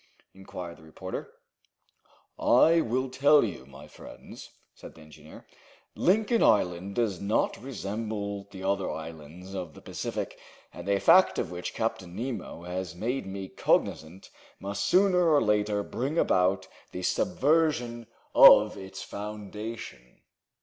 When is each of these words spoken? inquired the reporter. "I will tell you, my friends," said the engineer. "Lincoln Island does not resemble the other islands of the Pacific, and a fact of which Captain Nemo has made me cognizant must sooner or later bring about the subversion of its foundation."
inquired 0.33 0.77
the 0.77 0.81
reporter. 0.81 1.31
"I 2.39 2.81
will 2.81 3.07
tell 3.07 3.43
you, 3.43 3.67
my 3.67 3.87
friends," 3.87 4.49
said 4.73 4.95
the 4.95 5.01
engineer. 5.01 5.45
"Lincoln 5.95 6.41
Island 6.41 6.95
does 6.95 7.19
not 7.21 7.61
resemble 7.61 8.45
the 8.49 8.63
other 8.63 8.89
islands 8.89 9.53
of 9.53 9.75
the 9.75 9.81
Pacific, 9.83 10.39
and 10.73 10.89
a 10.89 10.99
fact 10.99 11.37
of 11.37 11.51
which 11.51 11.75
Captain 11.75 12.15
Nemo 12.15 12.63
has 12.63 12.95
made 12.95 13.27
me 13.27 13.47
cognizant 13.47 14.31
must 14.59 14.85
sooner 14.85 15.29
or 15.29 15.39
later 15.39 15.83
bring 15.83 16.17
about 16.17 16.67
the 16.91 17.03
subversion 17.03 18.07
of 18.33 18.75
its 18.77 19.03
foundation." 19.03 20.21